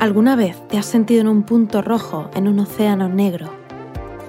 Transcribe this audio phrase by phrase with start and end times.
[0.00, 3.52] ¿Alguna vez te has sentido en un punto rojo en un océano negro?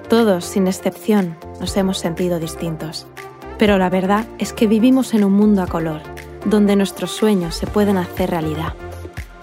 [0.06, 3.06] Todos, sin excepción, nos hemos sentido distintos.
[3.56, 6.02] Pero la verdad es que vivimos en un mundo a color,
[6.44, 8.74] donde nuestros sueños se pueden hacer realidad.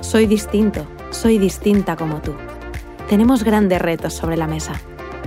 [0.01, 2.36] Soy distinto, soy distinta como tú.
[3.09, 4.73] Tenemos grandes retos sobre la mesa.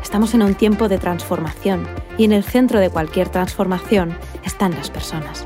[0.00, 1.84] Estamos en un tiempo de transformación
[2.16, 5.44] y en el centro de cualquier transformación están las personas.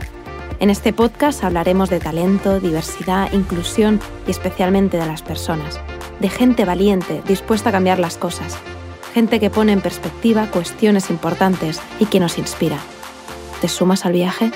[0.58, 5.78] En este podcast hablaremos de talento, diversidad, inclusión y especialmente de las personas,
[6.18, 8.56] de gente valiente, dispuesta a cambiar las cosas,
[9.12, 12.78] gente que pone en perspectiva cuestiones importantes y que nos inspira.
[13.60, 14.50] ¿Te sumas al viaje?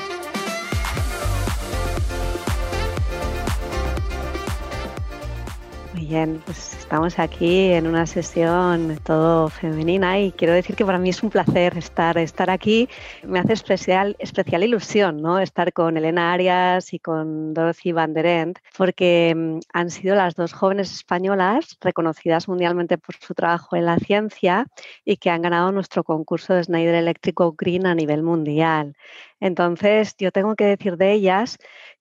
[5.93, 11.09] Bien, pues estamos aquí en una sesión todo femenina y quiero decir que para mí
[11.09, 12.89] es un placer estar, estar aquí.
[13.25, 15.41] Me hace especial, especial ilusión ¿no?
[15.41, 20.37] estar con Elena Arias y con Dorothy Van der End, porque mm, han sido las
[20.37, 24.69] dos jóvenes españolas reconocidas mundialmente por su trabajo en la ciencia
[25.05, 28.95] y que han ganado nuestro concurso de Snyder Eléctrico Green a nivel mundial.
[29.41, 31.59] Entonces, yo tengo que decir de ellas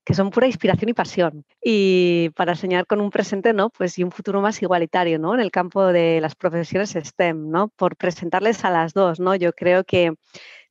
[0.09, 1.45] que son pura inspiración y pasión.
[1.63, 3.69] Y para soñar con un presente, ¿no?
[3.69, 5.35] Pues y un futuro más igualitario, ¿no?
[5.35, 7.67] En el campo de las profesiones STEM, ¿no?
[7.67, 9.35] Por presentarles a las dos, ¿no?
[9.35, 10.15] Yo creo que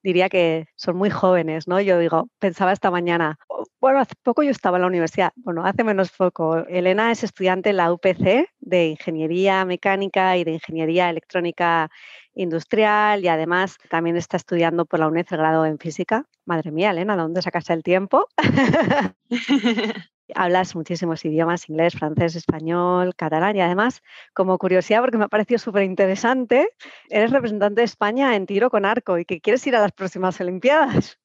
[0.03, 1.81] diría que son muy jóvenes, ¿no?
[1.81, 3.39] Yo digo, pensaba esta mañana,
[3.81, 6.67] bueno, hace poco yo estaba en la universidad, bueno, hace menos poco.
[6.67, 11.91] Elena es estudiante en la UPC de Ingeniería Mecánica y de Ingeniería Electrónica
[12.39, 16.25] Industrial y además también está estudiando por la UNED el grado en Física.
[16.47, 18.29] Madre mía, Elena, ¿dónde sacas el tiempo?
[20.35, 24.03] Hablas muchísimos idiomas, inglés, francés, español, catalán y además,
[24.35, 26.69] como curiosidad, porque me ha parecido súper interesante,
[27.09, 30.41] eres representante de España en tiro con arco y que quieres ir a las próximas
[30.41, 31.19] Olimpiadas.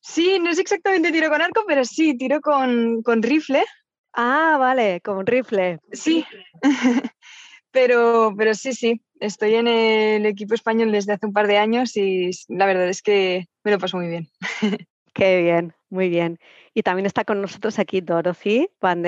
[0.00, 3.64] Sí, no es exactamente tiro con arco, pero sí, tiro con, con rifle.
[4.12, 5.78] Ah, vale, con rifle.
[5.92, 6.24] Sí,
[7.70, 11.96] pero, pero sí, sí, estoy en el equipo español desde hace un par de años
[11.96, 14.28] y la verdad es que me lo paso muy bien.
[15.14, 16.38] Qué bien, muy bien.
[16.74, 19.02] Y también está con nosotros aquí Dorothy Van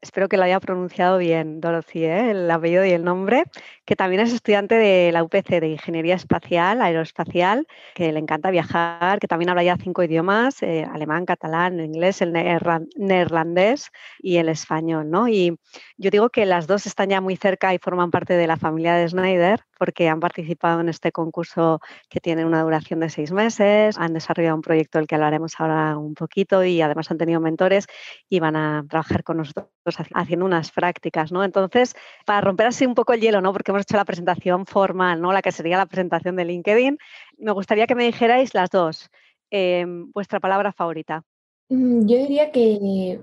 [0.00, 2.30] espero que lo haya pronunciado bien, Dorothy, ¿eh?
[2.30, 3.44] el apellido y el nombre,
[3.84, 9.18] que también es estudiante de la UPC de Ingeniería Espacial, Aeroespacial, que le encanta viajar,
[9.18, 13.90] que también habla ya cinco idiomas, eh, alemán, catalán, inglés, el neerlandés
[14.20, 15.10] y el español.
[15.10, 15.28] ¿no?
[15.28, 15.58] Y
[15.96, 18.94] yo digo que las dos están ya muy cerca y forman parte de la familia
[18.94, 23.98] de Snyder, porque han participado en este concurso que tiene una duración de seis meses,
[23.98, 27.86] han desarrollado un proyecto del que hablaremos ahora un poquito y además han tenido mentores
[28.28, 29.66] y van a trabajar con nosotros
[30.14, 31.42] haciendo unas prácticas, ¿no?
[31.42, 33.52] Entonces, para romper así un poco el hielo, ¿no?
[33.52, 35.32] Porque hemos hecho la presentación formal, ¿no?
[35.32, 36.98] La que sería la presentación de LinkedIn,
[37.38, 39.10] me gustaría que me dijerais las dos,
[39.50, 41.24] em, vuestra palabra favorita.
[41.68, 43.20] Mm, yo diría que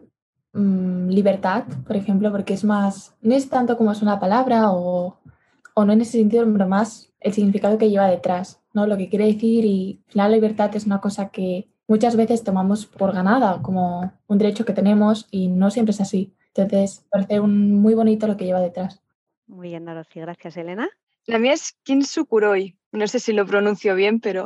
[0.54, 5.20] mm, libertad, por ejemplo, porque es más, no es tanto como es una palabra o,
[5.74, 8.88] o no en ese sentido, pero más el significado que lleva detrás, ¿no?
[8.88, 13.14] Lo que quiere decir y la libertad es una cosa que muchas veces tomamos por
[13.14, 16.34] ganada como un derecho que tenemos y no siempre es así.
[16.54, 19.02] Entonces, parece un, muy bonito lo que lleva detrás.
[19.50, 20.20] Muy bien, Dorothy.
[20.20, 20.88] Gracias, Elena.
[21.26, 22.78] La mía es Kinsukuroi.
[22.92, 24.46] No sé si lo pronuncio bien, pero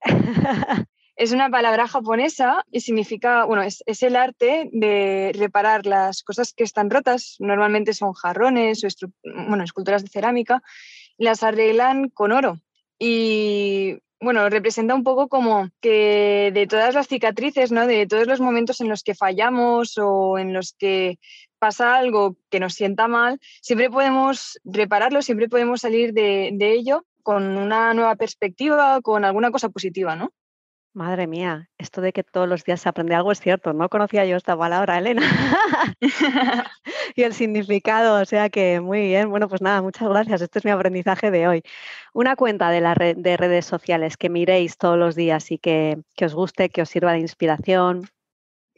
[1.16, 6.64] es una palabra japonesa y significa, bueno, es, el arte de reparar las cosas que
[6.64, 7.36] están rotas.
[7.38, 8.88] Normalmente son jarrones o
[9.46, 10.62] bueno, esculturas de cerámica.
[11.18, 12.62] Las arreglan con oro.
[12.98, 17.86] Y bueno, representa un poco como que de todas las cicatrices, ¿no?
[17.86, 21.18] De todos los momentos en los que fallamos o en los que
[21.58, 27.04] pasa algo que nos sienta mal, siempre podemos repararlo, siempre podemos salir de, de ello
[27.22, 30.32] con una nueva perspectiva, con alguna cosa positiva, ¿no?
[30.94, 33.72] Madre mía, esto de que todos los días se aprende algo es cierto.
[33.72, 35.22] No conocía yo esta palabra, Elena.
[37.14, 39.30] y el significado, o sea que muy bien.
[39.30, 40.40] Bueno, pues nada, muchas gracias.
[40.40, 41.62] Este es mi aprendizaje de hoy.
[42.14, 45.98] Una cuenta de, la red, de redes sociales que miréis todos los días y que,
[46.16, 48.08] que os guste, que os sirva de inspiración.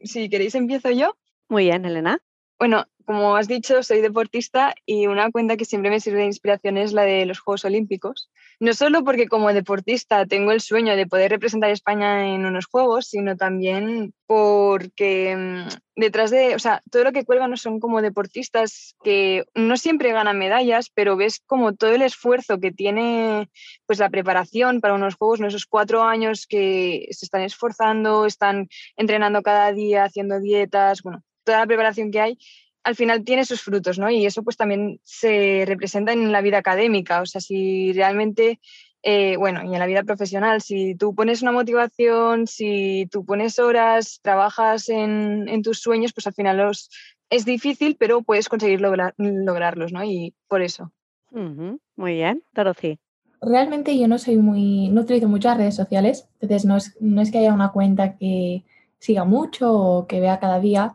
[0.02, 1.16] Si queréis, empiezo yo.
[1.48, 2.20] Muy bien, Elena.
[2.60, 6.76] Bueno, como has dicho, soy deportista y una cuenta que siempre me sirve de inspiración
[6.76, 8.30] es la de los Juegos Olímpicos.
[8.60, 12.66] No solo porque como deportista tengo el sueño de poder representar a España en unos
[12.66, 18.02] Juegos, sino también porque mm, detrás de, o sea, todo lo que cuelgan son como
[18.02, 23.48] deportistas que no siempre ganan medallas, pero ves como todo el esfuerzo que tiene
[23.86, 25.46] pues la preparación para unos Juegos, ¿no?
[25.46, 28.68] esos cuatro años que se están esforzando, están
[28.98, 32.38] entrenando cada día, haciendo dietas, bueno, toda la preparación que hay,
[32.82, 34.10] al final tiene sus frutos, ¿no?
[34.10, 38.60] Y eso pues también se representa en la vida académica, o sea, si realmente,
[39.02, 43.58] eh, bueno, y en la vida profesional, si tú pones una motivación, si tú pones
[43.58, 46.90] horas, trabajas en, tus sueños, pues al final los
[47.28, 50.02] es difícil, pero puedes conseguir lograrlos, ¿no?
[50.02, 50.92] Y por eso.
[51.30, 52.98] Muy bien, Dorothy.
[53.40, 57.30] Realmente yo no soy muy, no utilizo muchas redes sociales, entonces no es, no es
[57.30, 58.64] que haya una cuenta que
[58.98, 60.94] siga mucho o que vea cada día,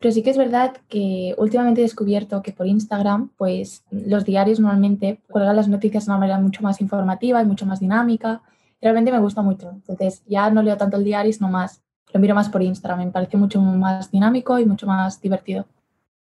[0.00, 4.58] pero sí que es verdad que últimamente he descubierto que por Instagram, pues los diarios
[4.58, 8.40] normalmente cuelgan las noticias de una manera mucho más informativa y mucho más dinámica.
[8.80, 9.68] Realmente me gusta mucho.
[9.70, 11.82] Entonces ya no leo tanto el diario, sino más,
[12.14, 13.04] lo miro más por Instagram.
[13.04, 15.66] Me parece mucho más dinámico y mucho más divertido.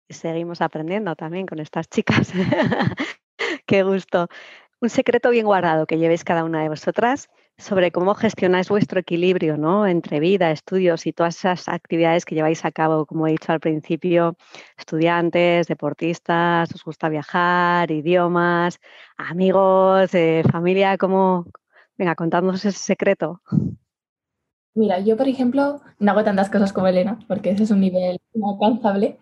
[0.09, 2.31] Seguimos aprendiendo también con estas chicas.
[3.65, 4.29] Qué gusto.
[4.79, 9.57] Un secreto bien guardado que llevéis cada una de vosotras sobre cómo gestionáis vuestro equilibrio
[9.57, 9.87] ¿no?
[9.87, 13.59] entre vida, estudios y todas esas actividades que lleváis a cabo, como he dicho al
[13.59, 14.35] principio,
[14.77, 18.79] estudiantes, deportistas, os gusta viajar, idiomas,
[19.17, 21.45] amigos, eh, familia, ¿cómo?
[21.97, 23.41] Venga, contadnos ese secreto.
[24.75, 28.19] Mira, yo por ejemplo no hago tantas cosas como Elena, porque ese es un nivel
[28.35, 29.17] inalcanzable,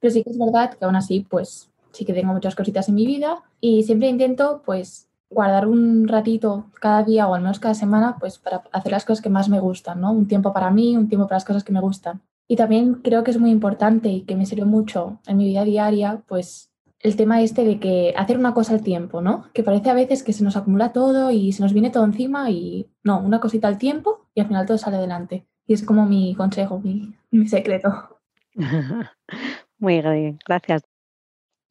[0.00, 2.96] pero sí que es verdad que aún así, pues sí que tengo muchas cositas en
[2.96, 7.74] mi vida y siempre intento pues guardar un ratito cada día o al menos cada
[7.74, 10.12] semana pues para hacer las cosas que más me gustan, ¿no?
[10.12, 12.20] Un tiempo para mí, un tiempo para las cosas que me gustan.
[12.48, 15.64] Y también creo que es muy importante y que me sirve mucho en mi vida
[15.64, 19.46] diaria, pues el tema este de que hacer una cosa al tiempo, ¿no?
[19.54, 22.50] Que parece a veces que se nos acumula todo y se nos viene todo encima
[22.50, 25.46] y no, una cosita al tiempo y al final todo sale adelante.
[25.66, 28.18] Y es como mi consejo, mi, mi secreto.
[29.78, 30.89] Muy bien, gracias.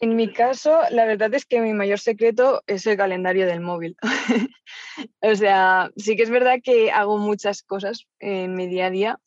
[0.01, 3.97] En mi caso, la verdad es que mi mayor secreto es el calendario del móvil.
[5.21, 9.19] o sea, sí que es verdad que hago muchas cosas en mi día a día,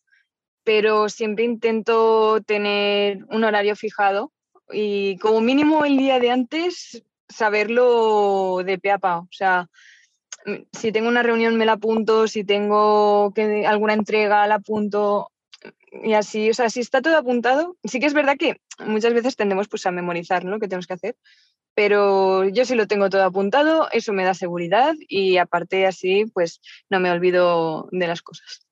[0.64, 4.32] pero siempre intento tener un horario fijado
[4.70, 9.18] y como mínimo el día de antes saberlo de pe a pa.
[9.18, 9.68] O sea,
[10.72, 15.31] si tengo una reunión me la apunto, si tengo que, alguna entrega la apunto,
[15.92, 18.56] y así, o sea, si está todo apuntado, sí que es verdad que
[18.86, 21.16] muchas veces tendemos pues a memorizar lo que tenemos que hacer,
[21.74, 26.60] pero yo sí lo tengo todo apuntado, eso me da seguridad y aparte así pues
[26.88, 28.66] no me olvido de las cosas.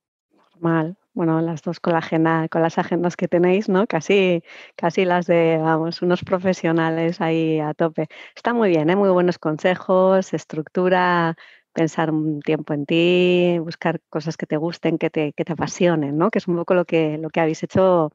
[0.59, 3.87] Mal, bueno, las dos con la agenda, con las agendas que tenéis, ¿no?
[3.87, 4.43] Casi,
[4.77, 8.09] casi las de, vamos, unos profesionales ahí a tope.
[8.35, 8.97] Está muy bien, ¿eh?
[8.97, 11.37] Muy buenos consejos, estructura,
[11.73, 16.17] pensar un tiempo en ti, buscar cosas que te gusten, que te, que te apasionen,
[16.19, 16.31] ¿no?
[16.31, 18.11] Que es un poco lo que, lo que habéis hecho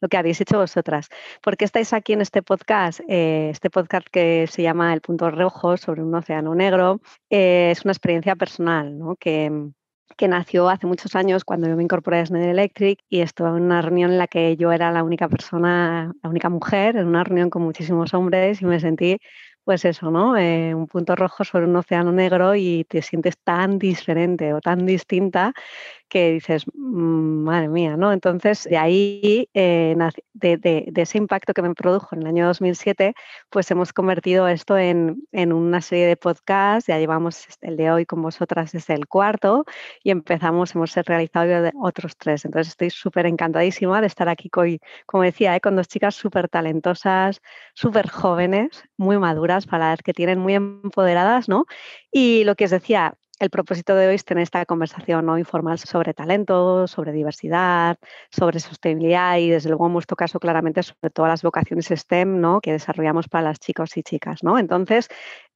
[0.00, 1.08] lo que habéis hecho vosotras.
[1.42, 3.00] ¿Por qué estáis aquí en este podcast?
[3.08, 7.00] Eh, este podcast que se llama El Punto Rojo sobre un océano negro
[7.30, 9.16] eh, es una experiencia personal ¿no?
[9.16, 9.70] que,
[10.16, 13.54] que, nació hace muchos años cuando yo me incorporé a Schneider Electric y estuve en
[13.54, 17.24] una reunión en la que yo era la única persona, la única mujer, en una
[17.24, 19.18] reunión con muchísimos hombres y me sentí
[19.64, 20.36] pues eso, ¿no?
[20.36, 24.86] Eh, un punto rojo sobre un océano negro y te sientes tan diferente o tan
[24.86, 25.52] distinta
[26.12, 28.12] que dices, mm, madre mía, ¿no?
[28.12, 29.96] Entonces, de ahí, eh,
[30.34, 33.14] de, ese impacto que me produjo en el año 2007,
[33.48, 38.20] pues hemos convertido esto en, una serie de podcasts, ya llevamos el de hoy con
[38.20, 39.64] vosotras desde el cuarto
[40.04, 42.44] y empezamos, hemos realizado otros tres.
[42.44, 45.60] Entonces, estoy súper encantadísima de estar aquí hoy, como decía, ¿eh?
[45.62, 47.40] con dos chicas súper talentosas,
[47.72, 51.64] súper jóvenes, muy maduras, para las que tienen muy empoderadas, ¿no?
[52.10, 55.36] Y lo que os decía, el propósito de hoy es tener esta conversación ¿no?
[55.36, 57.98] informal sobre talento, sobre diversidad,
[58.30, 62.60] sobre sostenibilidad y desde luego en vuestro caso claramente sobre todas las vocaciones STEM ¿no?
[62.60, 64.44] que desarrollamos para las chicos y chicas.
[64.44, 64.60] ¿no?
[64.60, 65.08] Entonces,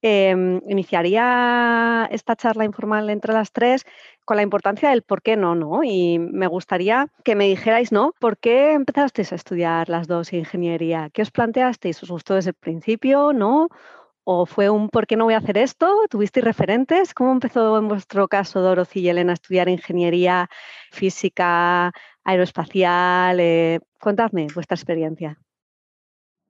[0.02, 3.84] em, iniciaría esta charla informal entre las tres
[4.24, 5.84] con la importancia del por qué no, ¿no?
[5.84, 8.12] Y me gustaría que me dijerais, ¿no?
[8.18, 11.10] ¿Por qué empezasteis a estudiar las dos ingeniería?
[11.12, 12.02] ¿Qué os planteasteis?
[12.02, 13.68] ¿Os gustó desde el principio, no?
[14.28, 15.86] ¿O fue un por qué no voy a hacer esto?
[16.10, 17.14] ¿Tuvisteis referentes?
[17.14, 20.50] ¿Cómo empezó en vuestro caso Dorothy y Elena a estudiar ingeniería
[20.90, 21.92] física,
[22.24, 23.38] aeroespacial?
[23.38, 25.38] Eh, contadme vuestra experiencia.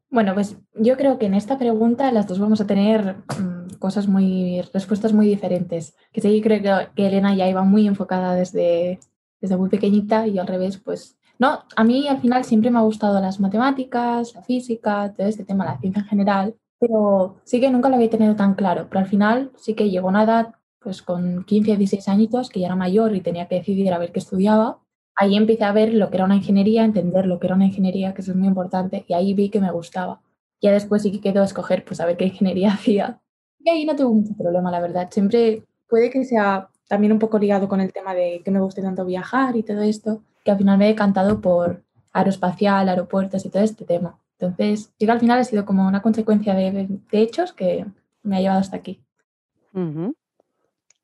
[0.09, 4.09] Bueno, pues yo creo que en esta pregunta las dos vamos a tener mm, cosas
[4.09, 5.95] muy, respuestas muy diferentes.
[6.13, 9.01] Que sí, creo que Elena ya iba muy enfocada desde,
[9.43, 12.89] desde muy pequeñita y al revés, pues no, a mí al final siempre me ha
[12.91, 17.71] gustado las matemáticas, la física, todo este tema, la ciencia en general pero sí que
[17.71, 18.87] nunca lo había tenido tan claro.
[18.89, 22.67] Pero al final sí que llegó una edad, pues con 15, 16 añitos, que ya
[22.67, 24.81] era mayor y tenía que decidir a ver qué estudiaba.
[25.17, 28.13] Ahí empecé a ver lo que era una ingeniería, entender lo que era una ingeniería,
[28.15, 30.21] que eso es muy importante, y ahí vi que me gustaba.
[30.61, 33.21] Ya después sí que quedó escoger, pues a ver qué ingeniería hacía.
[33.59, 35.09] Y ahí no tuve mucho problema, la verdad.
[35.11, 38.83] Siempre puede que sea también un poco ligado con el tema de que me guste
[38.83, 43.51] tanto viajar y todo esto, que al final me he decantado por aeroespacial, aeropuertos y
[43.51, 44.19] todo este tema.
[44.39, 47.87] Entonces, yo al final ha sido como una consecuencia de, hechos que
[48.23, 49.01] me ha llevado hasta aquí.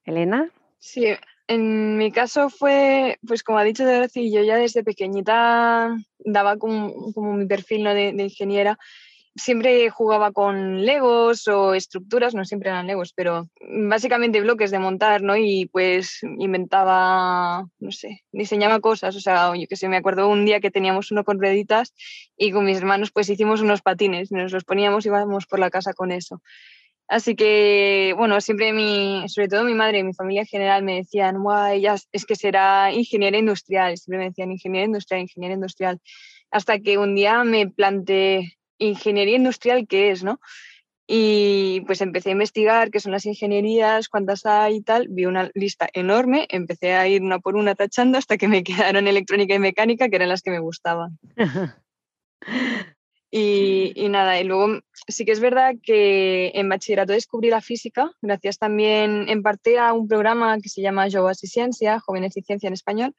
[0.05, 0.51] Elena.
[0.79, 1.07] Sí,
[1.47, 7.13] En mi caso fue, pues como ha dicho Dorothy, yo ya desde pequeñita daba como,
[7.13, 7.95] como mi perfil ¿no?
[7.95, 8.79] de, de, ingeniera
[9.35, 13.49] siempre jugaba con legos o estructuras, no siempre eran legos, pero
[13.89, 15.37] básicamente bloques de montar, ¿no?
[15.37, 20.45] Y pues inventaba, no sé, diseñaba cosas, o sea, yo que sé, me acuerdo un
[20.45, 21.95] día que teníamos uno con rueditas
[22.37, 25.71] y con mis hermanos pues hicimos unos patines, nos los poníamos y íbamos por la
[25.71, 26.43] casa con eso.
[27.09, 30.97] Así que, bueno, siempre mi, sobre todo mi madre y mi familia en general me
[30.97, 36.01] decían, guay, es que será ingeniera industrial, siempre me decían ingeniera industrial, ingeniera industrial,
[36.51, 38.57] hasta que un día me planteé,
[38.89, 40.41] ingeniería industrial qué es, ¿no?
[41.07, 45.09] Y pues empecé a investigar qué son las ingenierías, cuántas hay y tal.
[45.09, 49.09] Vi una lista enorme, empecé a ir una por una tachando hasta que me quedaron
[49.09, 51.19] electrónica y mecánica, que eran las que me gustaban.
[53.31, 58.13] y, y, nada, y luego sí que es verdad que en bachillerato descubrí la física,
[58.23, 62.43] gracias también en parte a un programa que se llama Joves y Ciencia, Jóvenes y
[62.43, 63.15] Ciencia en Español,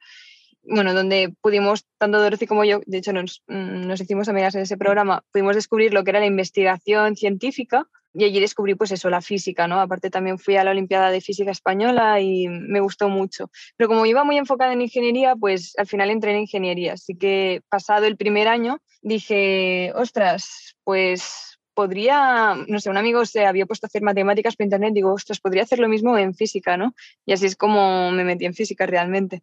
[0.66, 4.62] bueno, donde pudimos, tanto Dorothy como yo, de hecho nos, mm, nos, hicimos amigas en
[4.62, 9.10] ese programa, pudimos descubrir lo que era la investigación científica y allí descubrí pues eso,
[9.10, 9.80] la física, ¿no?
[9.80, 13.50] Aparte también fui a la Olimpiada de Física Española y me gustó mucho.
[13.76, 16.92] Pero como iba muy enfocada en ingeniería, pues al final entré en ingeniería.
[16.92, 23.46] Así que pasado el primer año dije, ostras, pues podría, no sé, un amigo se
[23.46, 26.76] había puesto a hacer matemáticas por internet, digo, ostras, podría hacer lo mismo en física,
[26.76, 26.94] ¿no?
[27.26, 29.42] Y así es como me metí en física realmente.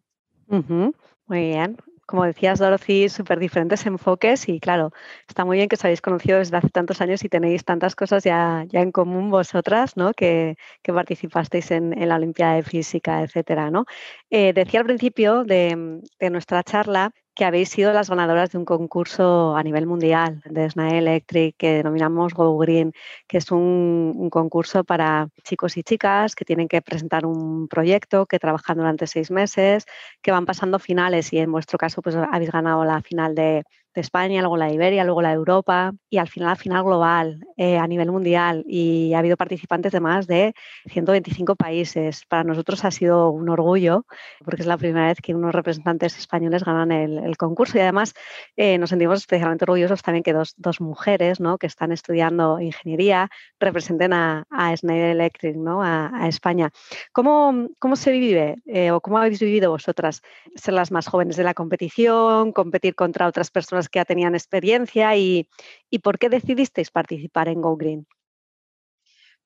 [1.26, 1.76] Muy bien.
[2.06, 4.90] Como decías, Dorothy, súper diferentes enfoques y claro,
[5.28, 8.24] está muy bien que os habéis conocido desde hace tantos años y tenéis tantas cosas
[8.24, 10.12] ya, ya en común vosotras, ¿no?
[10.12, 13.86] Que, que participasteis en, en, la Olimpiada de Física, etcétera, ¿no?
[14.30, 18.64] Eh, decía al principio de, de nuestra charla que habéis sido las ganadoras de un
[18.64, 22.92] concurso a nivel mundial de SNAE Electric que denominamos Go Green,
[23.26, 28.26] que es un, un, concurso para chicos y chicas que tienen que presentar un proyecto,
[28.26, 29.86] que trabajan durante seis meses,
[30.20, 34.00] que van pasando finales y en vuestro caso pues habéis ganado la final de, de
[34.00, 37.78] España, luego la de Iberia, luego la Europa y al final la final global eh,
[37.78, 40.54] a nivel mundial y ha habido participantes de más de
[40.90, 42.24] 125 países.
[42.26, 44.06] Para nosotros ha sido un orgullo
[44.44, 48.14] porque es la primera vez que unos representantes españoles ganan el, concurso y además
[48.56, 51.58] eh, nos sentimos especialmente orgullosos también que dos, dos mujeres ¿no?
[51.58, 55.82] que están estudiando ingeniería representen a, a Schneider Electric, ¿no?
[55.82, 56.70] a, a España.
[57.12, 60.22] ¿Cómo, ¿Cómo, se vive eh, o cómo habéis vivido vosotras
[60.54, 65.16] ser las más jóvenes de la competición, competir contra otras personas que ya tenían experiencia
[65.16, 65.48] y,
[65.90, 68.06] y por qué decidisteis participar en Go Green?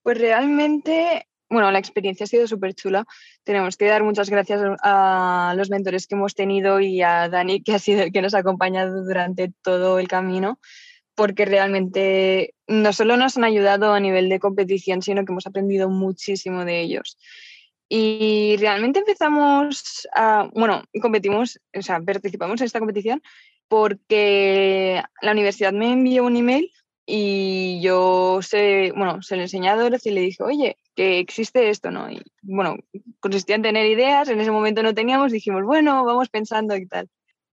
[0.03, 3.05] Pues realmente, bueno, la experiencia ha sido súper chula.
[3.43, 7.75] Tenemos que dar muchas gracias a los mentores que hemos tenido y a Dani, que
[7.75, 10.61] ha sido el que nos ha acompañado durante todo el camino,
[11.17, 15.89] porque realmente no solo nos han ayudado a nivel de competición, sino que hemos aprendido
[15.89, 17.19] muchísimo de ellos.
[17.89, 23.23] Y realmente empezamos a, bueno, competimos, o sea, participamos en esta competición
[23.69, 26.71] porque la universidad me envió un email
[27.07, 31.71] y yo se, bueno, se lo enseñé a Dorothy y le dije, oye, que existe
[31.71, 32.11] esto, ¿no?
[32.11, 32.77] Y bueno,
[33.21, 37.09] consistía en tener ideas, en ese momento no teníamos, dijimos, bueno, vamos pensando y tal.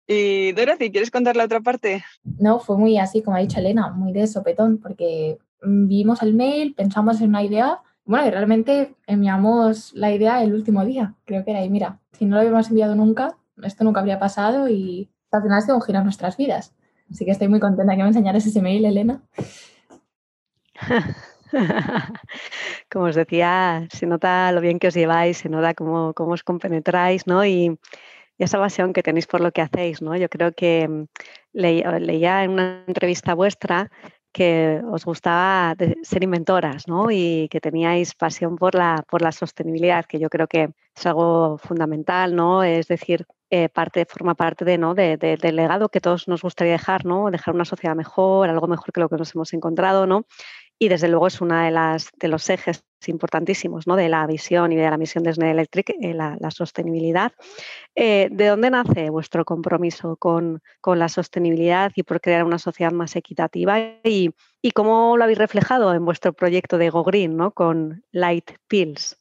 [0.05, 2.03] Y Dorothy, ¿quieres contar la otra parte?
[2.39, 6.73] No, fue muy así, como ha dicho Elena, muy de sopetón, porque vimos el mail,
[6.73, 11.51] pensamos en una idea, bueno, y realmente enviamos la idea el último día, creo que
[11.51, 15.41] era, y mira, si no lo habíamos enviado nunca, esto nunca habría pasado y al
[15.41, 16.73] final se girar nuestras vidas.
[17.11, 19.21] Así que estoy muy contenta que me enseñaras ese mail, Elena.
[22.91, 26.43] Como os decía, se nota lo bien que os lleváis, se nota cómo, cómo os
[26.43, 27.45] compenetráis, ¿no?
[27.45, 27.79] Y,
[28.37, 30.15] esa pasión que tenéis por lo que hacéis, ¿no?
[30.15, 31.05] Yo creo que mm,
[31.53, 33.89] le, leía en una entrevista vuestra
[34.31, 37.09] que os gustaba ser inventoras ¿no?
[37.09, 41.57] y que teníais pasión por la, por la sostenibilidad, que yo creo que es algo
[41.57, 42.63] fundamental, ¿no?
[42.63, 44.95] Es decir, eh, parte, forma parte de, ¿no?
[44.95, 47.29] De, de, del legado que todos nos gustaría dejar, ¿no?
[47.31, 50.25] Dejar una sociedad mejor, algo mejor que lo que nos hemos encontrado, ¿no?
[50.79, 53.95] Y desde luego es uno de, las, de los ejes importantísimos ¿no?
[53.95, 57.31] de la visión y de la misión de SNE Electric, eh, la, la, sostenibilidad.
[57.95, 62.91] Eh, ¿De dónde nace vuestro compromiso con, con, la sostenibilidad y por crear una sociedad
[62.91, 63.79] más equitativa?
[64.03, 67.51] Y, y cómo lo habéis reflejado en vuestro proyecto de Go Green ¿no?
[67.51, 69.17] con Light Pills?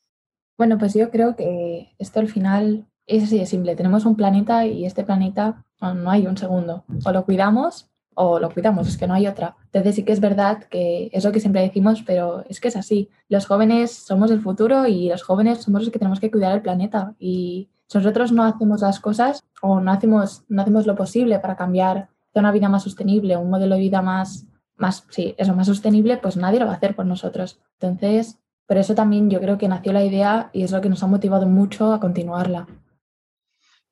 [0.58, 3.76] Bueno, pues yo creo que esto al final es así de simple.
[3.76, 6.84] Tenemos un planeta y este planeta no hay un segundo.
[7.04, 9.56] O lo cuidamos o lo cuidamos, es que no hay otra.
[9.66, 12.76] Entonces sí que es verdad que es lo que siempre decimos, pero es que es
[12.76, 13.10] así.
[13.28, 16.62] Los jóvenes somos el futuro y los jóvenes somos los que tenemos que cuidar el
[16.62, 17.14] planeta.
[17.18, 21.56] Y si nosotros no hacemos las cosas o no hacemos, no hacemos lo posible para
[21.56, 24.46] cambiar a una vida más sostenible, un modelo de vida más,
[24.76, 27.60] más, sí, eso, más sostenible, pues nadie lo va a hacer por nosotros.
[27.78, 31.02] Entonces, Por eso también yo creo que nació la idea y es lo que nos
[31.02, 32.66] ha motivado mucho a continuarla.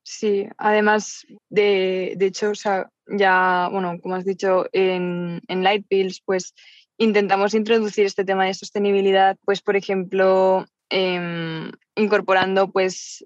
[0.02, 5.86] Sí, además de, de hecho, o sea, ya, bueno, como has dicho, en, en Light
[5.88, 6.54] Pills, pues
[6.98, 13.24] intentamos introducir este tema de sostenibilidad, pues por ejemplo, em, incorporando, pues,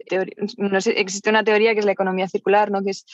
[0.56, 2.82] no sé, existe una teoría que es la economía circular, ¿no?
[2.82, 3.06] Que es,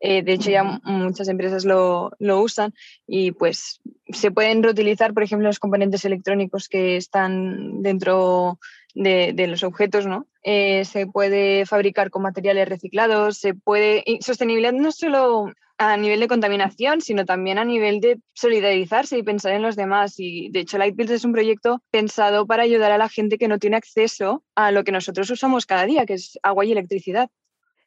[0.00, 2.74] eh, de hecho, ya muchas empresas lo, lo, usan
[3.06, 8.58] y pues se pueden reutilizar, por ejemplo, los componentes electrónicos que están dentro
[8.94, 10.26] de, de los objetos, ¿no?
[10.42, 14.02] Eh, se puede fabricar con materiales reciclados, se puede...
[14.04, 19.22] Y sostenibilidad no solo a nivel de contaminación, sino también a nivel de solidarizarse y
[19.22, 20.14] pensar en los demás.
[20.18, 23.58] Y de hecho, Lightbills es un proyecto pensado para ayudar a la gente que no
[23.58, 27.30] tiene acceso a lo que nosotros usamos cada día, que es agua y electricidad.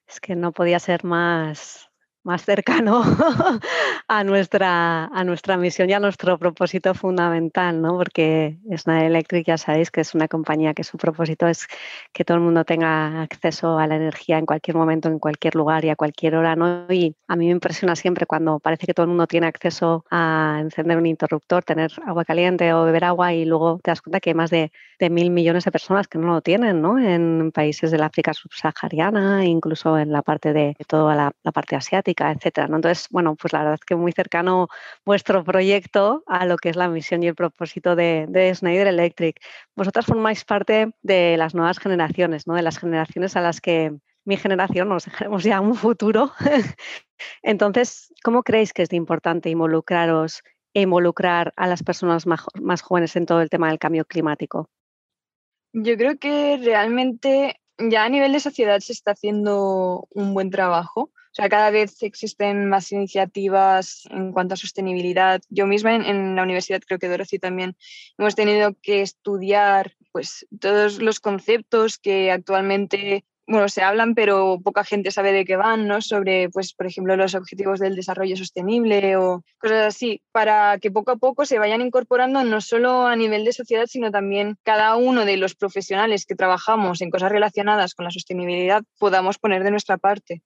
[0.07, 1.89] Es que no podía ser más,
[2.25, 3.03] más cercano
[4.07, 7.97] a nuestra, a nuestra misión y a nuestro propósito fundamental, ¿no?
[7.97, 11.67] Porque Schneider Electric ya sabéis que es una compañía que su propósito es
[12.11, 15.85] que todo el mundo tenga acceso a la energía en cualquier momento, en cualquier lugar
[15.85, 16.87] y a cualquier hora, ¿no?
[16.89, 20.57] Y a mí me impresiona siempre cuando parece que todo el mundo tiene acceso a
[20.61, 24.31] encender un interruptor, tener agua caliente o beber agua y luego te das cuenta que
[24.31, 26.97] hay más de, de mil millones de personas que no lo tienen, ¿no?
[26.97, 32.67] En países del África subsahariana, incluso en la parte de toda la parte asiática etcétera.
[32.67, 34.67] Entonces, bueno, pues la verdad es que muy cercano
[35.05, 39.39] vuestro proyecto a lo que es la misión y el propósito de, de Schneider Electric.
[39.75, 42.55] Vosotras formáis parte de las nuevas generaciones, ¿no?
[42.55, 43.93] De las generaciones a las que
[44.25, 46.31] mi generación nos dejaremos ya un futuro.
[47.43, 50.41] Entonces, ¿cómo creéis que es importante involucraros
[50.73, 54.69] e involucrar a las personas más jóvenes en todo el tema del cambio climático?
[55.73, 61.11] Yo creo que realmente ya a nivel de sociedad se está haciendo un buen trabajo.
[61.35, 65.41] O sea, cada vez existen más iniciativas en cuanto a sostenibilidad.
[65.49, 67.75] Yo misma en, la universidad, creo que Dorothy también,
[68.17, 74.85] hemos tenido que estudiar pues, todos los conceptos que actualmente bueno, se hablan, pero poca
[74.85, 76.01] gente sabe de qué van, ¿no?
[76.01, 81.11] Sobre, pues, por ejemplo, los objetivos del desarrollo sostenible o cosas así, para que poco
[81.11, 85.25] a poco se vayan incorporando no solo a nivel de sociedad, sino también cada uno
[85.25, 89.97] de los profesionales que trabajamos en cosas relacionadas con la sostenibilidad podamos poner de nuestra
[89.97, 90.41] parte.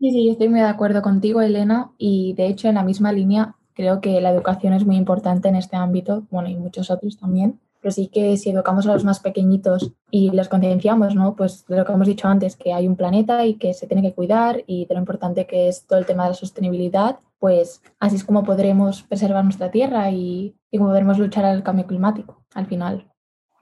[0.00, 3.56] Sí, sí, estoy muy de acuerdo contigo, Elena, y de hecho en la misma línea
[3.74, 7.60] creo que la educación es muy importante en este ámbito, bueno, y muchos otros también,
[7.80, 11.34] pero sí que si educamos a los más pequeñitos y los concienciamos, ¿no?
[11.36, 14.02] Pues de lo que hemos dicho antes, que hay un planeta y que se tiene
[14.02, 17.82] que cuidar y de lo importante que es todo el tema de la sostenibilidad, pues
[18.00, 22.42] así es como podremos preservar nuestra tierra y, y como podremos luchar al cambio climático
[22.54, 23.13] al final.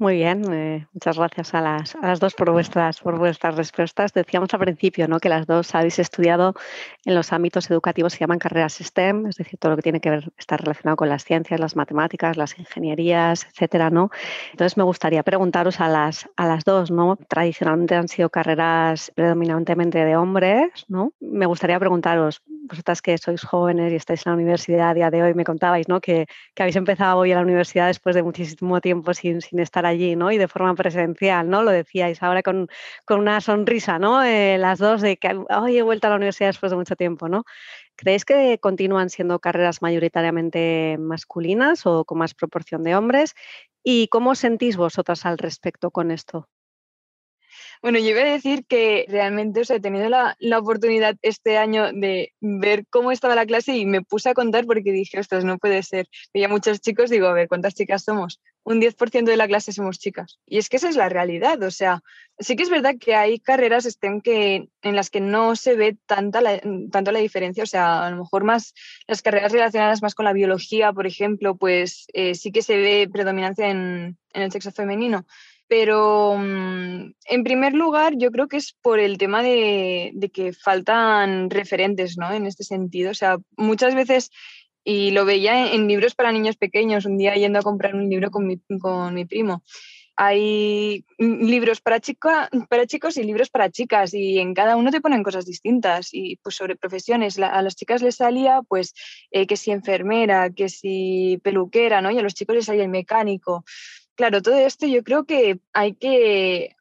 [0.02, 4.12] Muy bien, eh, muchas gracias a las, a las dos por vuestras, por vuestras respuestas.
[4.12, 5.20] Decíamos al principio ¿no?
[5.20, 6.54] que las dos habéis estudiado
[7.04, 10.10] en los ámbitos educativos que llaman carreras STEM, es decir, todo lo que tiene que
[10.10, 14.10] ver, estar relacionado con las ciencias, las matemáticas, las ingenierías, etcétera, ¿no?
[14.50, 17.14] Entonces me gustaría preguntaros a las, a las dos, ¿no?
[17.28, 21.12] Tradicionalmente han sido carreras predominantemente de hombres, ¿no?
[21.20, 25.22] Me gustaría preguntaros, vosotras que sois jóvenes y estáis en la universidad a día de
[25.22, 26.00] hoy, me contabais, ¿no?
[26.00, 29.84] Que, que habéis empezado hoy a la universidad después de muchísimo tiempo sin, sin estar
[29.86, 30.30] allí, ¿no?
[30.30, 31.62] Y de forma presencial, ¿no?
[31.62, 32.68] Lo decíais ahora con,
[33.04, 34.22] con una sonrisa, ¿no?
[34.22, 37.28] Eh, las dos de que hoy he vuelto a la universidad después de mucho tiempo,
[37.28, 37.44] ¿no?
[37.96, 43.34] ¿Creéis que continúan siendo carreras mayoritariamente masculinas o con más proporción de hombres?
[43.84, 46.48] ¿Y cómo sentís vosotras al respecto con esto?
[47.82, 51.58] Bueno, yo iba a decir que realmente o sea, he tenido la, la, oportunidad este
[51.58, 55.44] año de ver cómo estaba la clase y me puse a contar porque dije, ostras,
[55.44, 56.08] no puede ser.
[56.32, 58.40] Veía muchos chicos, digo, a ver, ¿cuántas chicas somos?
[58.64, 60.38] Un 10% de la clase somos chicas.
[60.46, 61.60] Y es que esa es la realidad.
[61.62, 62.02] O sea,
[62.38, 65.96] sí que es verdad que hay carreras STEM que, en las que no se ve
[66.06, 67.64] tanta la, tanto la diferencia.
[67.64, 68.74] O sea, a lo mejor más
[69.08, 73.08] las carreras relacionadas más con la biología, por ejemplo, pues eh, sí que se ve
[73.12, 75.26] predominancia en, en el sexo femenino
[75.68, 81.50] pero mm, en primer lugar yo creo que es por el tema de, que faltan
[81.50, 82.32] referentes, ¿no?
[82.32, 84.30] En este sentido, o sea, muchas veces,
[84.84, 88.30] y lo veía en, libros para niños pequeños, un día yendo a comprar un libro
[88.30, 89.62] con mi, con mi primo,
[90.16, 95.00] hay libros para, chica, para chicos y libros para chicas y en cada uno te
[95.00, 98.92] ponen cosas distintas y pues sobre profesiones a las chicas les salía pues
[99.30, 102.10] eh, que si enfermera, que si peluquera, ¿no?
[102.10, 103.64] Y a los chicos les salía el mecánico.
[104.22, 106.76] Claro, todo esto yo creo que hay que,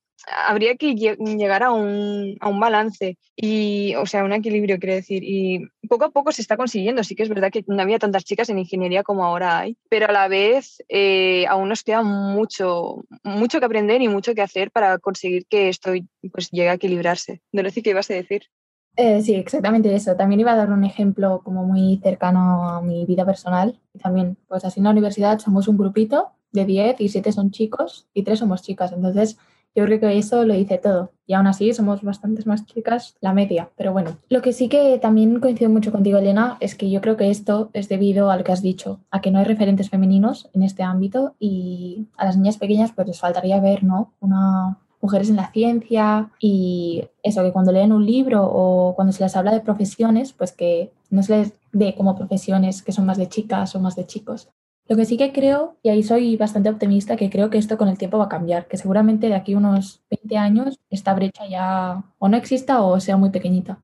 [0.47, 5.23] habría que llegar a un, a un, balance y, o sea, un equilibrio, quiero decir,
[5.23, 7.03] y poco a poco se está consiguiendo.
[7.03, 10.05] Sí que es verdad que no había tantas chicas en ingeniería como ahora hay, pero
[10.05, 14.69] a la vez eh, aún nos queda mucho, mucho que aprender y mucho que hacer
[14.69, 15.93] para conseguir que esto
[16.31, 17.41] pues, llegue a equilibrarse.
[17.51, 18.43] Dorothy, ¿qué ibas a decir?
[18.97, 20.15] Eh, sí, exactamente eso.
[20.15, 23.81] También iba a dar un ejemplo como muy cercano a mi vida personal.
[23.99, 28.07] También, pues así en la universidad somos un grupito de 10 y 7 son chicos
[28.13, 28.91] y 3 somos chicas.
[28.91, 29.37] Entonces,
[29.73, 31.11] yo creo que eso lo dice todo.
[31.25, 33.69] Y aún así somos bastantes más chicas, la media.
[33.77, 37.15] Pero bueno, lo que sí que también coincido mucho contigo, Elena, es que yo creo
[37.15, 40.49] que esto es debido a lo que has dicho, a que no hay referentes femeninos
[40.53, 44.13] en este ámbito y a las niñas pequeñas pues les faltaría ver, ¿no?
[44.19, 49.23] Una mujeres en la ciencia y eso, que cuando leen un libro o cuando se
[49.23, 53.17] les habla de profesiones, pues que no se les dé como profesiones que son más
[53.17, 54.49] de chicas o más de chicos,
[54.91, 57.87] lo que sí que creo, y ahí soy bastante optimista, que creo que esto con
[57.87, 61.45] el tiempo va a cambiar, que seguramente de aquí a unos 20 años esta brecha
[61.47, 63.81] ya o no exista o sea muy pequeñita.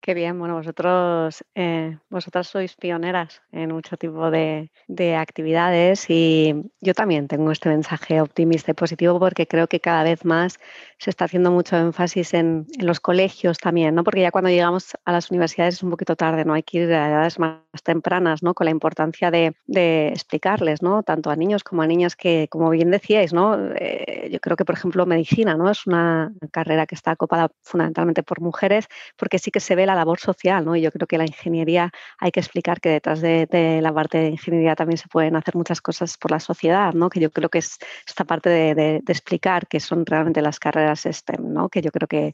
[0.00, 4.70] Qué bien, bueno, vosotros, eh, vosotras sois pioneras en mucho tipo de,
[5.16, 10.24] actividades y yo también tengo este mensaje optimista y positivo porque creo que cada vez
[10.24, 10.58] más
[10.98, 14.04] se está haciendo mucho énfasis en, los colegios también, ¿no?
[14.04, 16.54] Porque ya cuando llegamos a las universidades es un poquito tarde, ¿no?
[16.54, 18.54] Hay que ir a edades más tempranas, ¿no?
[18.54, 19.54] Con la importancia de,
[20.12, 21.02] explicarles, ¿no?
[21.02, 23.56] Tanto a niños como a niñas que, como bien decíais, ¿no?
[23.74, 25.70] Eh, yo creo que, por ejemplo, medicina, ¿no?
[25.70, 29.94] Es una carrera que está ocupada fundamentalmente por mujeres porque sí que se ve la
[29.94, 30.76] labor social, ¿no?
[30.76, 33.48] Y yo creo que la ingeniería hay que explicar que detrás de,
[33.82, 37.08] la parte de ingeniería también se pueden hacer muchas cosas por la sociedad, ¿no?
[37.08, 41.52] Que yo creo que es esta parte de, explicar que son realmente las carreras STEM,
[41.52, 41.68] ¿no?
[41.68, 42.32] Que yo creo que,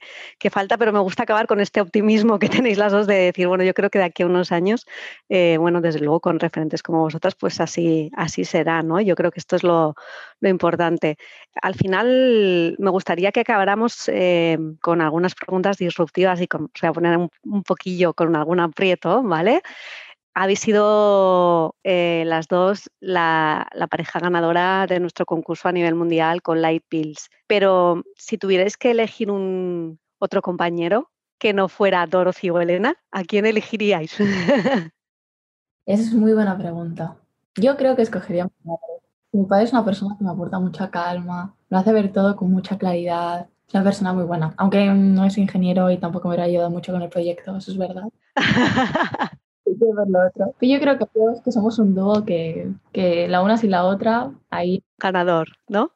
[0.51, 3.65] falta, pero me gusta acabar con este optimismo que tenéis las dos de decir, bueno,
[3.65, 4.87] yo creo que de aquí a unos años,
[5.29, 9.01] eh, bueno, desde luego con referentes como vosotras, pues así, así será, ¿no?
[9.01, 9.95] Yo creo que esto es lo,
[10.49, 11.17] importante.
[11.61, 17.63] Al final me gustaría que acabáramos eh, con algunas preguntas disruptivas y con, poner un,
[17.63, 19.63] poquillo con algún aprieto, ¿vale?
[20.35, 26.63] Habéis sido eh, las dos la, pareja ganadora de nuestro concurso a nivel mundial con
[26.63, 27.29] Light Pills.
[27.47, 33.25] Pero si tuvierais que elegir un otro compañero que no fuera Dorothy o Elena, ¿a
[33.25, 34.17] quién elegiríais?
[35.87, 37.17] Esa es muy buena pregunta.
[37.57, 39.03] Yo creo que escogería a padre.
[39.33, 42.53] Mi padre es una persona que me aporta mucha calma, lo hace ver todo con
[42.53, 46.43] mucha claridad, es una persona muy buena, aunque no es ingeniero y tampoco me ha
[46.43, 48.09] ayudado mucho con el proyecto, eso es verdad.
[49.65, 50.55] lo otro.
[50.61, 54.31] yo creo que todos que somos un dúo que, que la una sin la otra,
[54.51, 54.85] ahí.
[54.99, 55.93] Ganador, ¿no?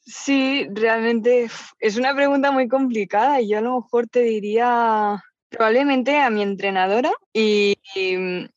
[0.00, 6.16] sí, realmente es una pregunta muy complicada y yo a lo mejor te diría probablemente
[6.18, 7.76] a mi entrenadora y,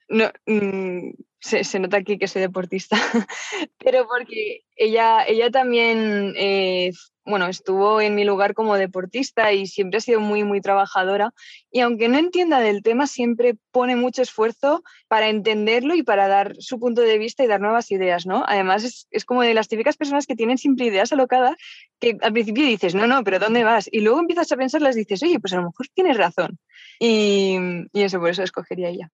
[0.08, 2.96] no, mm, se, nota aquí que soy deportista,
[3.80, 6.92] pero porque ella, ella también eh,
[7.26, 11.34] bueno, estuvo en mi lugar como deportista y siempre ha sido muy, muy trabajadora.
[11.72, 16.56] Y aunque no entienda del tema, siempre pone mucho esfuerzo para entenderlo y para dar
[16.60, 18.44] su punto de vista y dar nuevas ideas, ¿no?
[18.46, 21.56] Además, es, como de las típicas personas que tienen siempre ideas alocadas
[22.00, 23.88] que al principio dices, no, no, pero ¿dónde vas?
[23.90, 26.60] Y luego empiezas a pensarlas y dices, oye, pues a lo mejor tienes razón.
[27.00, 27.58] Y,
[27.94, 29.10] y eso, por eso escogería ella.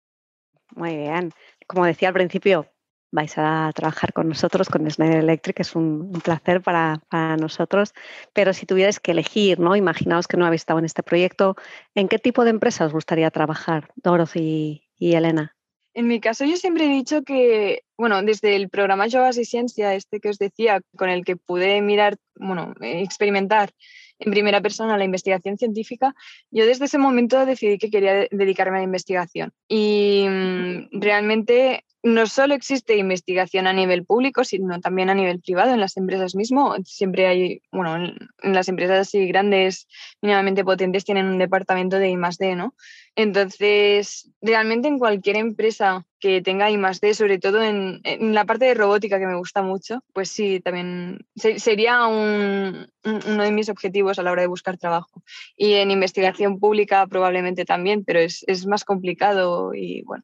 [0.77, 1.33] Muy bien.
[1.66, 2.66] Como decía al principio,
[3.11, 7.01] vais a trabajar con nosotros, con Schneider Electric, es un, placer para,
[7.38, 7.95] nosotros.
[8.33, 9.77] Pero si tuvierais que elegir, ¿no?
[9.77, 11.57] Imaginaos que no habéis estado en este proyecto,
[11.95, 15.55] ¿en qué tipo de empresa os gustaría trabajar, Dorothy y, Elena?
[15.95, 19.95] En mi caso, yo siempre he dicho que, bueno, desde el programa Yogas y Ciencia,
[19.95, 23.71] este que os decía, con el que pude mirar, bueno, experimentar
[24.19, 26.14] en primera persona la investigación científica,
[26.51, 29.53] yo desde ese momento decidí que quería dedicarme a la investigación.
[29.69, 35.75] Y mm, realmente no solo existe investigación a nivel público, sino también a nivel privado,
[35.75, 36.77] en las empresas mismo.
[36.85, 39.88] Siempre hay, bueno, en las empresas así grandes,
[40.23, 42.77] mínimamente potentes, tienen un departamento de I+.D., ¿no?
[43.16, 49.19] Entonces, realmente en cualquier empresa que tenga I+.D., sobre todo en, la parte de robótica
[49.19, 54.42] que me gusta mucho, pues sí, también sería uno de mis objetivos a la hora
[54.42, 55.25] de buscar trabajo.
[55.57, 60.23] Y en investigación pública probablemente también, pero es, es más complicado y bueno,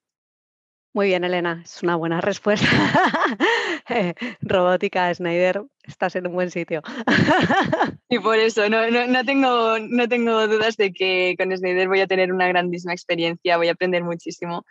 [0.94, 2.66] muy bien, Elena, es una buena respuesta.
[4.40, 6.82] Robótica, Schneider, estás en un buen sitio.
[8.08, 12.06] y por eso no, no, tengo, no tengo dudas de que con Schneider voy a
[12.06, 14.64] tener una grandísima experiencia, voy a aprender muchísimo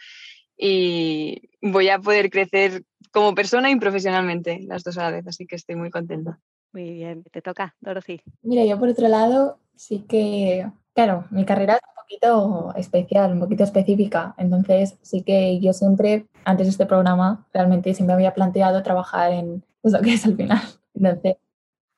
[0.55, 5.47] y voy a poder crecer como persona y profesionalmente, las dos a la vez, así
[5.47, 6.39] que estoy muy contenta.
[6.71, 8.21] Muy bien, te toca, Dorothy.
[8.43, 11.79] Mira, yo por otro lado, sí que, claro, mi carrera
[12.75, 18.13] especial, un poquito específica, entonces sí que yo siempre, antes de este programa, realmente siempre
[18.13, 20.61] había planteado trabajar en lo que es al final.
[20.93, 21.37] Entonces,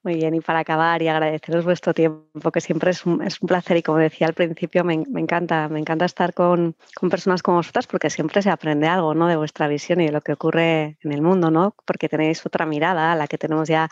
[0.04, 3.48] muy bien, y para acabar y agradeceros vuestro tiempo, que siempre es un, es un
[3.48, 7.42] placer y como decía al principio, me, me encanta, me encanta estar con, con, personas
[7.42, 9.28] como vosotras porque siempre se aprende algo ¿no?
[9.28, 11.74] de vuestra visión y de lo que ocurre en el mundo, ¿no?
[11.86, 13.88] porque tenéis otra mirada a la que tenemos ya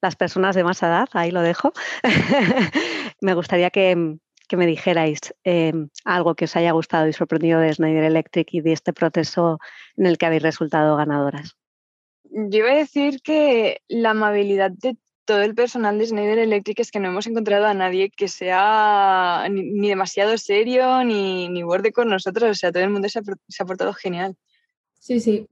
[0.00, 1.72] las personas de más edad, ahí lo dejo.
[3.20, 7.72] me gustaría que, que me dijerais em, algo que os haya gustado y sorprendido de
[7.72, 9.58] Schneider Electric y de este proceso
[9.96, 11.56] en el que habéis resultado ganadoras
[12.30, 16.90] yo iba a decir que la amabilidad de todo el personal de Schneider Electric es
[16.90, 22.08] que no hemos encontrado a nadie que sea ni, demasiado serio ni, ni borde con
[22.08, 22.50] nosotros.
[22.50, 24.36] O sea, todo el mundo se ha, portado genial.
[24.98, 25.46] Sí, sí.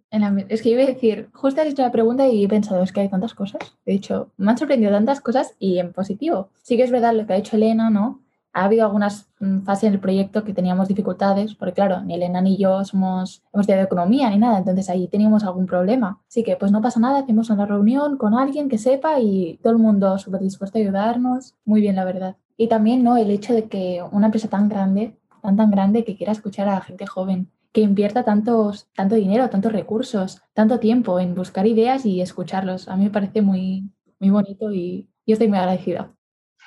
[0.49, 3.01] es que iba a decir, justo has hecho la pregunta y he pensado, es que
[3.01, 3.77] hay tantas cosas.
[3.85, 6.51] He dicho, me han sorprendido tantas cosas y en positivo.
[6.63, 8.24] Sí que es verdad lo que ha dicho Elena, ¿no?
[8.55, 12.41] Ha habido algunas mm, fases en el proyecto que teníamos dificultades, porque claro, ni Elena
[12.41, 16.23] ni yo somos, hemos estudiado economía ni nada, entonces ahí teníamos algún problema.
[16.29, 19.73] Así que pues no pasa nada, hacemos una reunión con alguien que sepa y todo
[19.73, 21.55] el mundo súper dispuesto a ayudarnos.
[21.65, 22.37] Muy bien, la verdad.
[22.57, 23.17] Y también, ¿no?
[23.17, 26.77] El hecho de que una empresa tan grande, tan tan grande, que quiera escuchar a
[26.77, 32.07] la gente joven, que invierta tantos, tanto dinero, tantos recursos, tanto tiempo en buscar ideas
[32.07, 32.89] y escucharlos.
[32.89, 33.91] A mí me parece muy,
[34.21, 36.15] muy bonito y yo estoy muy agradecida.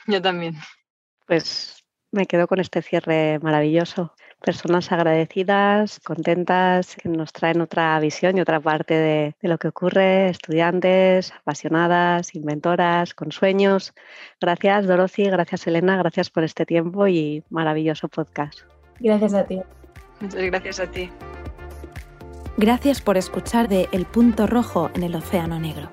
[0.06, 0.56] Yo también.
[1.26, 1.77] Pues
[2.18, 4.12] me quedo con este cierre maravilloso.
[4.44, 10.30] Personas agradecidas, contentas, que nos traen otra visión y otra parte de, lo que ocurre,
[10.30, 13.94] estudiantes, apasionadas, inventoras, con sueños.
[14.42, 18.62] Gracias Dorothy, gracias Elena, gracias por este tiempo y maravilloso podcast.
[19.00, 19.62] Gracias a ti.
[20.20, 21.10] Muchas gracias a ti.
[22.58, 25.90] Gracias por escuchar de El Punto Rojo en el Océano Negro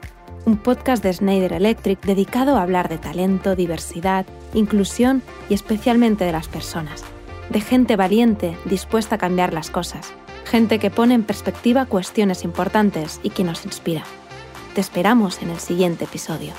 [0.47, 6.33] un podcast de Schneider Electric dedicado a hablar de talento, diversidad, inclusión y especialmente de
[6.33, 7.05] las personas,
[7.51, 10.13] de gente valiente dispuesta a cambiar las cosas,
[10.45, 14.05] gente que pone en perspectiva cuestiones importantes y que nos inspira.
[14.75, 16.53] Te esperamos en el siguiente episodio.